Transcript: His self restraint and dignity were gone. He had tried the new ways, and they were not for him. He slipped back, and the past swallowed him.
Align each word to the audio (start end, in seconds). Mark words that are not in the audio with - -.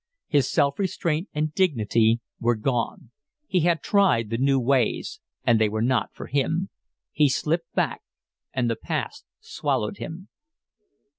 His 0.27 0.49
self 0.49 0.79
restraint 0.79 1.29
and 1.31 1.53
dignity 1.53 2.21
were 2.39 2.55
gone. 2.55 3.11
He 3.45 3.59
had 3.59 3.83
tried 3.83 4.31
the 4.31 4.39
new 4.39 4.59
ways, 4.59 5.19
and 5.45 5.61
they 5.61 5.69
were 5.69 5.83
not 5.83 6.09
for 6.11 6.25
him. 6.25 6.69
He 7.11 7.29
slipped 7.29 7.71
back, 7.75 8.01
and 8.51 8.67
the 8.67 8.75
past 8.75 9.25
swallowed 9.41 9.97
him. 9.97 10.29